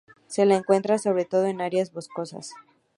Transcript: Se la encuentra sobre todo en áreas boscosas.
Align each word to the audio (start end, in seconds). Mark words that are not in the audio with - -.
Se 0.25 0.47
la 0.47 0.55
encuentra 0.55 0.97
sobre 0.97 1.25
todo 1.25 1.45
en 1.45 1.61
áreas 1.61 1.91
boscosas. 1.93 2.55